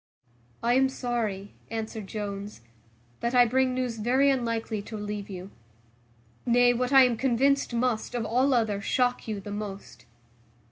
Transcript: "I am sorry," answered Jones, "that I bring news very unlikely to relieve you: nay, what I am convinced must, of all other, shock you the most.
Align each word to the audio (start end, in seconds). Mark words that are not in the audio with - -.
"I 0.63 0.73
am 0.73 0.89
sorry," 0.89 1.53
answered 1.69 2.07
Jones, 2.07 2.61
"that 3.19 3.35
I 3.35 3.45
bring 3.45 3.75
news 3.75 3.97
very 3.97 4.31
unlikely 4.31 4.81
to 4.81 4.95
relieve 4.97 5.29
you: 5.29 5.51
nay, 6.43 6.73
what 6.73 6.91
I 6.91 7.03
am 7.03 7.17
convinced 7.17 7.71
must, 7.75 8.15
of 8.15 8.25
all 8.25 8.55
other, 8.55 8.81
shock 8.81 9.27
you 9.27 9.39
the 9.39 9.51
most. 9.51 10.05